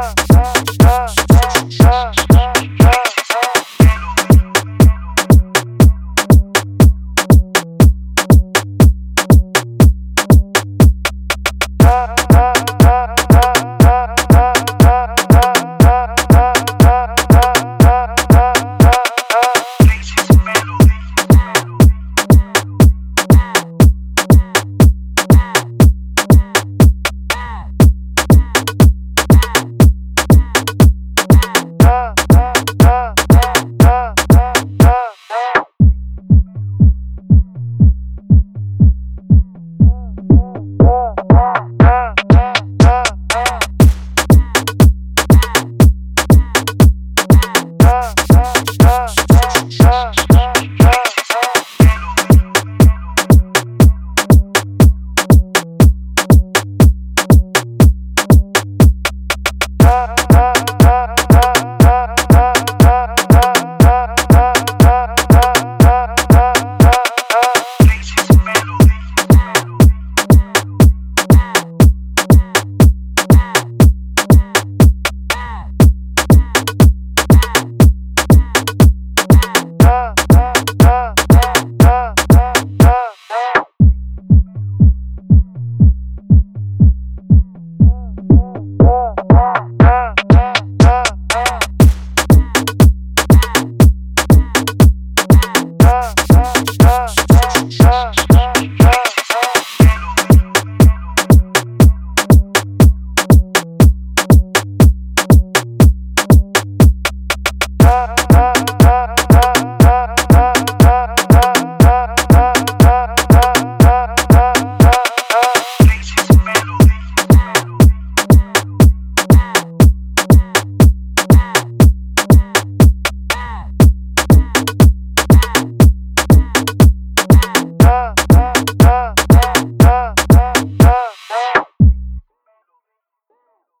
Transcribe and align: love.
love. 0.00 0.57